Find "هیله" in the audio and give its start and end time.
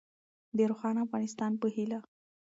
1.75-1.99